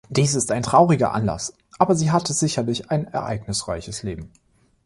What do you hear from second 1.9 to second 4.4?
sie hatte sicherlich ein ereignisreiches Leben.